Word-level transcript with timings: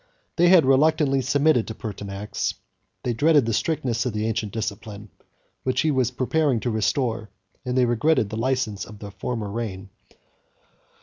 They 0.35 0.47
had 0.49 0.65
reluctantly 0.65 1.21
submitted 1.21 1.67
to 1.67 1.75
Pertinax; 1.75 2.55
they 3.03 3.13
dreaded 3.13 3.45
the 3.45 3.53
strictness 3.53 4.03
of 4.03 4.13
the 4.13 4.25
ancient 4.25 4.51
discipline, 4.51 5.09
which 5.61 5.81
he 5.81 5.91
was 5.91 6.09
preparing 6.09 6.59
to 6.61 6.71
restore; 6.71 7.29
and 7.65 7.77
they 7.77 7.85
regretted 7.85 8.31
the 8.31 8.35
license 8.37 8.83
of 8.85 8.97
the 8.97 9.11
former 9.11 9.51
reign. 9.51 9.91